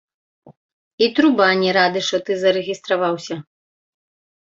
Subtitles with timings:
[1.07, 3.35] І труба, не рады, што ты зарэгістраваўся.